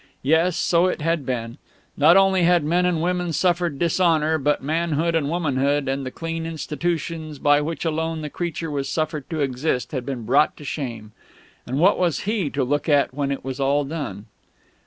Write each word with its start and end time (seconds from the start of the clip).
Yes, 0.23 0.57
so 0.57 0.87
it 0.87 0.99
had 1.01 1.27
been. 1.27 1.59
Not 1.95 2.17
only 2.17 2.41
had 2.41 2.63
men 2.63 2.87
and 2.87 3.03
women 3.03 3.31
suffered 3.33 3.77
dishonour, 3.77 4.39
but 4.39 4.63
manhood 4.63 5.13
and 5.13 5.29
womanhood 5.29 5.87
and 5.87 6.03
the 6.03 6.09
clean 6.09 6.43
institutions 6.47 7.37
by 7.37 7.61
which 7.61 7.85
alone 7.85 8.23
the 8.23 8.29
creature 8.31 8.71
was 8.71 8.89
suffered 8.89 9.29
to 9.29 9.41
exist 9.41 9.91
had 9.91 10.03
been 10.03 10.23
brought 10.23 10.57
to 10.57 10.63
shame. 10.65 11.11
And 11.67 11.77
what 11.77 11.99
was 11.99 12.21
he 12.21 12.49
to 12.49 12.63
look 12.63 12.89
at 12.89 13.13
when 13.13 13.31
it 13.31 13.45
was 13.45 13.59
all 13.59 13.83
done?... 13.85 14.25